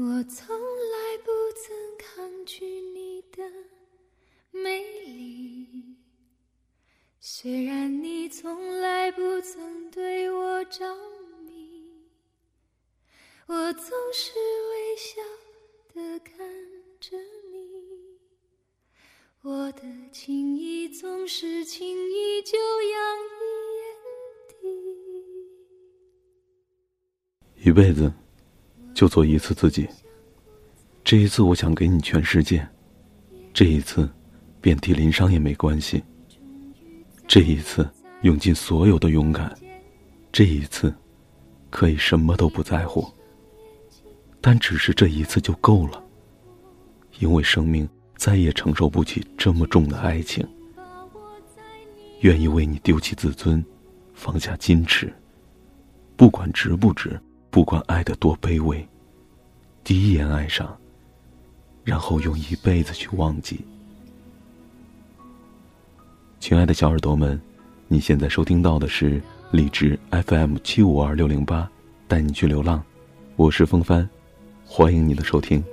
[0.00, 3.42] 我从来不曾抗拒你的
[4.52, 5.96] 美丽，
[7.18, 10.86] 虽然你从来不曾对我着
[11.44, 11.90] 迷，
[13.48, 14.30] 我总是
[14.70, 15.20] 微笑
[15.92, 16.38] 的看
[17.00, 17.16] 着
[17.50, 18.20] 你，
[19.42, 23.40] 我的情意总是轻易就洋溢
[23.80, 23.84] 眼
[27.56, 28.12] 底，一辈子。
[28.98, 29.86] 就做一次自己。
[31.04, 32.68] 这一次，我想给你全世界。
[33.54, 34.10] 这一次，
[34.60, 36.02] 遍体鳞伤也没关系。
[37.28, 37.88] 这一次，
[38.22, 39.56] 用尽所有的勇敢。
[40.32, 40.92] 这一次，
[41.70, 43.08] 可以什么都不在乎。
[44.40, 46.02] 但只是这一次就够了。
[47.20, 50.44] 因为生命再也承受不起这么重的爱情。
[52.22, 53.64] 愿意为你丢弃自尊，
[54.12, 55.14] 放下矜持，
[56.16, 57.16] 不管值不值。
[57.50, 58.86] 不管爱的多卑微，
[59.88, 60.76] 第一眼爱上，
[61.82, 63.58] 然后用一辈子去忘记。
[66.40, 67.40] 亲爱的小耳朵们，
[67.86, 69.18] 你现在收听到的是
[69.50, 71.66] 荔枝 FM 七五二六零八，
[72.06, 72.84] 带你去流浪，
[73.36, 74.06] 我是风帆，
[74.62, 75.64] 欢迎你的收听。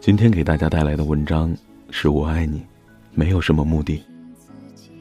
[0.00, 1.52] 今天给大家带来的文章
[1.90, 2.64] 是我爱你，
[3.14, 4.00] 没有什么目的。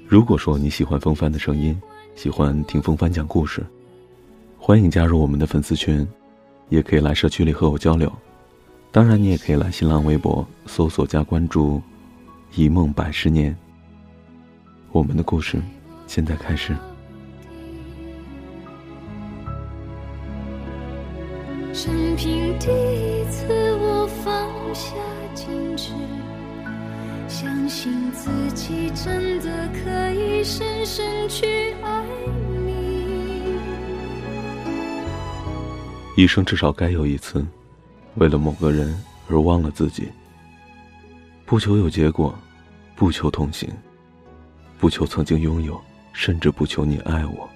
[0.07, 1.79] 如果说你喜欢风帆的声音，
[2.15, 3.63] 喜欢听风帆讲故事。
[4.57, 6.03] 欢迎加入我们的粉丝群，
[6.69, 8.11] 也可以来社区里和我交流。
[8.91, 11.81] 当然，你也可以来新浪微博搜索加关注
[12.55, 13.55] “一梦百十年”。
[14.91, 15.61] 我们的故事
[16.07, 16.75] 现在开始。
[21.73, 24.33] 生平第一次，我放
[24.73, 24.95] 下
[25.35, 25.91] 矜持，
[27.27, 31.96] 相信自己真的可以深深去爱。
[36.17, 37.45] 一生至少该有一次，
[38.15, 40.11] 为了某个人而忘了自己。
[41.45, 42.33] 不求有结果，
[42.95, 43.69] 不求同行，
[44.79, 45.79] 不求曾经拥有，
[46.13, 47.47] 甚至不求你爱我。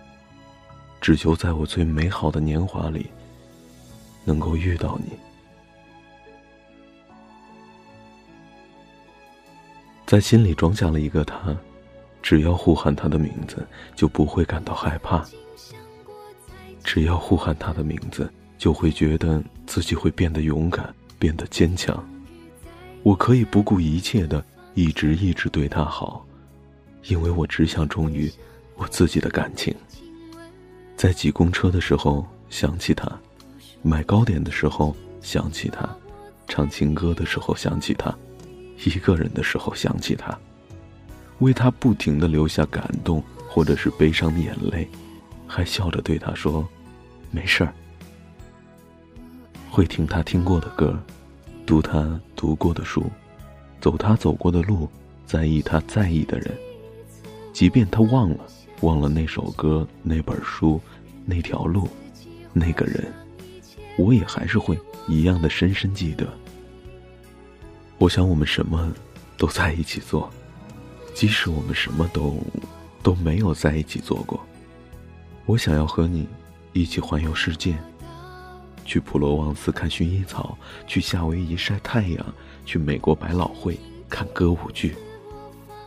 [1.02, 3.10] 只求在我最美好的年华里，
[4.24, 5.18] 能够遇到你。
[10.06, 11.58] 在心里装下了一个他，
[12.22, 15.26] 只要呼喊他的名字，就不会感到害怕。
[16.84, 18.32] 只要呼喊他的名字。
[18.62, 22.08] 就会觉得自己会变得勇敢，变得坚强。
[23.02, 24.46] 我可以不顾一切的
[24.76, 26.24] 一直一直对他好，
[27.06, 28.32] 因为我只想忠于
[28.76, 29.74] 我自己的感情。
[30.96, 33.12] 在挤公车的时候想起他，
[33.82, 35.90] 买糕点的时候想起他，
[36.48, 38.16] 唱情歌的时候想起他，
[38.86, 40.38] 一个人的时候想起他，
[41.40, 44.88] 为他不停的流下感动或者是悲伤的眼泪，
[45.48, 46.64] 还笑着对他说
[47.34, 47.74] ：“没事儿。”
[49.72, 51.02] 会听他听过的歌，
[51.66, 53.10] 读他读过的书，
[53.80, 54.90] 走他走过的路，
[55.26, 56.54] 在意他在意的人。
[57.54, 58.46] 即便他忘了，
[58.82, 60.82] 忘了那首歌、那本书、
[61.26, 61.88] 那条路、
[62.52, 63.14] 那个人，
[63.98, 64.78] 我也还是会
[65.08, 66.28] 一样的深深记得。
[67.98, 68.94] 我想我们什么
[69.38, 70.30] 都在一起做，
[71.14, 72.36] 即使我们什么都
[73.02, 74.38] 都没有在一起做过。
[75.46, 76.28] 我想要和你
[76.74, 77.74] 一起环游世界。
[78.86, 82.34] 去普罗旺斯看薰衣草，去夏威夷晒太阳，
[82.66, 84.96] 去美国百老汇看歌舞剧，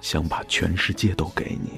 [0.01, 1.73] 想把全世界都给你。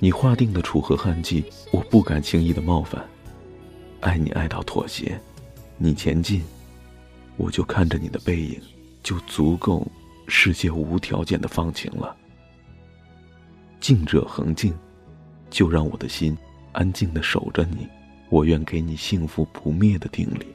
[0.00, 1.42] 你划定的楚河汉界，
[1.72, 3.04] 我不敢轻易的冒犯。
[4.00, 5.20] 爱你爱到妥协，
[5.76, 6.42] 你前进，
[7.36, 8.60] 我就看着你的背影，
[9.02, 9.84] 就足够
[10.28, 12.16] 世界无条件的放晴了。
[13.80, 14.72] 静者恒静，
[15.50, 16.38] 就让我的心
[16.70, 17.88] 安静的守着你。
[18.28, 20.46] 我愿给你幸福不灭的定力，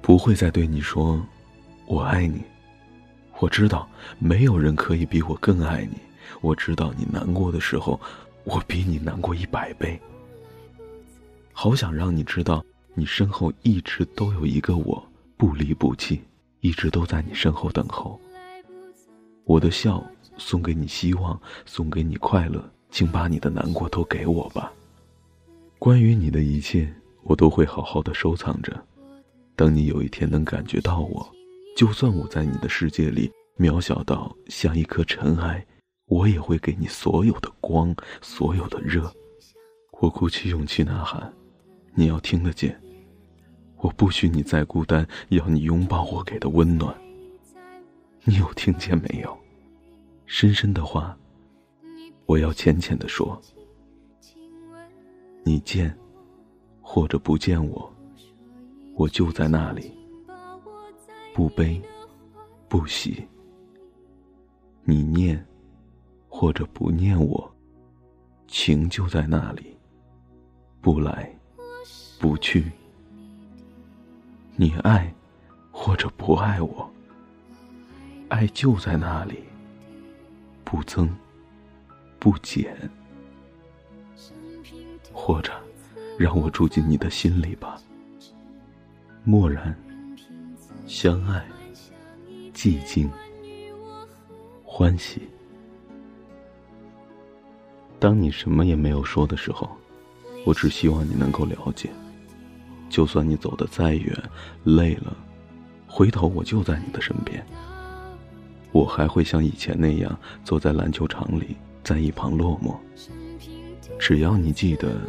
[0.00, 1.22] 不会再对你说
[1.86, 2.42] “我爱你”。
[3.40, 3.88] 我知道
[4.18, 5.98] 没有人可以比我更爱你。
[6.40, 8.00] 我知道你难过的时候，
[8.44, 10.00] 我比你难过一百倍。
[11.52, 15.02] 好想让你知道，你身后一直都有一个我，
[15.36, 16.22] 不离不弃，
[16.60, 18.20] 一直都在你身后等候。
[19.44, 20.04] 我的笑
[20.36, 24.72] 送给你希望，送给你快乐，请把你的难过都给我吧。
[25.78, 26.92] 关于你的一切，
[27.22, 28.84] 我都会好好的收藏着。
[29.54, 31.26] 等你有一天能感觉到我，
[31.76, 35.64] 就算我在你的世界里渺小到像一颗尘埃，
[36.06, 39.12] 我也会给你所有的光，所有的热。
[40.00, 41.32] 我鼓起勇气呐喊，
[41.94, 42.78] 你要听得见。
[43.76, 46.92] 我不许你再孤单，要你拥抱我给的温暖。
[48.24, 49.38] 你有听见没有？
[50.26, 51.16] 深深的话，
[52.26, 53.40] 我要浅浅的说。
[55.48, 55.98] 你见，
[56.82, 57.90] 或者不见我，
[58.94, 59.90] 我就在那里，
[61.34, 61.80] 不悲
[62.68, 63.26] 不喜。
[64.84, 65.42] 你念
[66.28, 67.50] 或者不念我，
[68.46, 69.74] 情就在那里，
[70.82, 71.34] 不来
[72.20, 72.70] 不去。
[74.54, 75.10] 你爱
[75.72, 76.92] 或者不爱我，
[78.28, 79.42] 爱就在那里，
[80.62, 81.08] 不增
[82.18, 82.76] 不减。
[85.20, 85.52] 或者，
[86.16, 87.76] 让我住进你的心里吧。
[89.24, 89.76] 漠然，
[90.86, 91.44] 相爱，
[92.54, 93.10] 寂静，
[94.64, 95.20] 欢喜。
[97.98, 99.68] 当你什么也没有说的时候，
[100.46, 101.90] 我只希望你能够了解。
[102.88, 104.16] 就算你走得再远，
[104.62, 105.14] 累了，
[105.88, 107.44] 回头我就在你的身边。
[108.70, 112.76] 我还会像以前那样坐在篮球场里，在一旁落寞。
[113.98, 115.00] 只要你记得，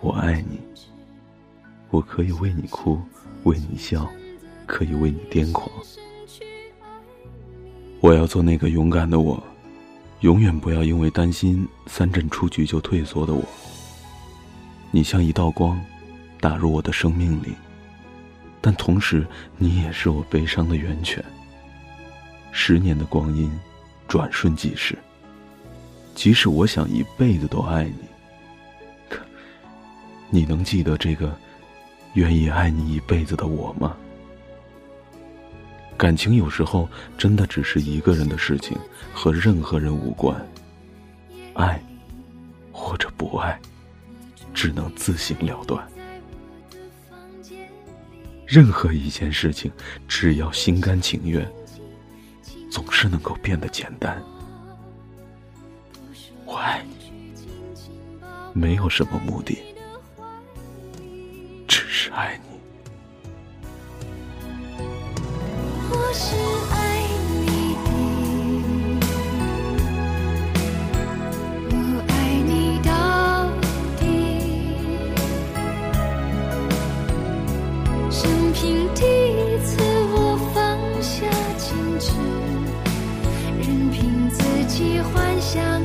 [0.00, 0.58] 我爱你。
[1.90, 3.00] 我可以为你哭，
[3.44, 4.08] 为你笑，
[4.66, 5.68] 可以为你癫狂。
[8.00, 9.42] 我要做那个勇敢的我，
[10.20, 13.44] 永远不要因为担心三阵出局就退缩的我。
[14.90, 15.80] 你像一道光，
[16.40, 17.54] 打入我的生命里，
[18.60, 19.26] 但同时
[19.56, 21.24] 你也是我悲伤的源泉。
[22.50, 23.50] 十年的光阴，
[24.08, 24.96] 转瞬即逝。
[26.14, 27.94] 即使我想一辈子都爱你，
[29.08, 29.20] 可
[30.30, 31.36] 你能记得这个
[32.14, 33.96] 愿意爱你一辈子的我吗？
[35.96, 38.76] 感情有时候真的只是一个人的事情，
[39.12, 40.34] 和任何人无关。
[41.54, 41.80] 爱
[42.72, 43.60] 或者不爱，
[44.52, 45.86] 只能自行了断。
[48.46, 49.70] 任何一件事情，
[50.08, 51.48] 只要心甘情愿，
[52.70, 54.22] 总是能够变得简单。
[56.54, 56.94] 我爱你，
[58.52, 59.58] 没有什么目的，
[61.66, 62.60] 只是爱你。
[65.90, 66.36] 我是
[66.70, 67.02] 爱
[67.40, 67.88] 你的，
[71.70, 71.74] 我
[72.06, 72.12] 爱
[72.46, 73.50] 你到
[73.98, 74.02] 底。
[78.12, 78.62] 生平
[78.94, 80.62] 第一次，我放
[81.02, 81.26] 下
[81.58, 82.14] 矜持，
[83.58, 85.82] 任凭自己幻想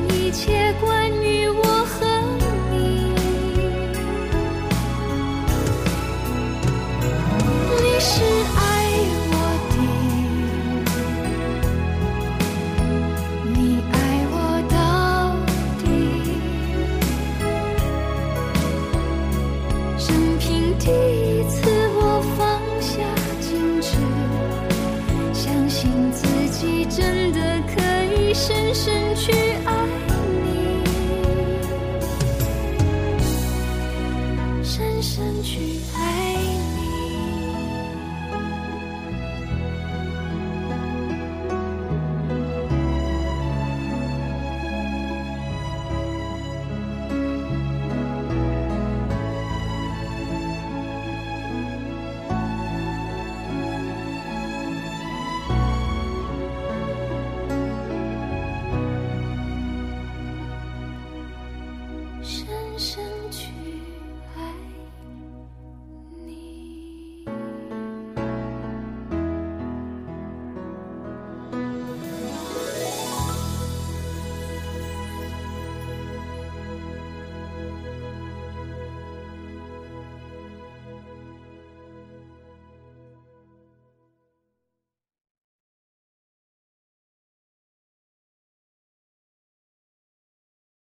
[26.90, 27.40] 真的
[27.72, 27.80] 可
[28.20, 29.32] 以深深去
[29.64, 29.79] 爱。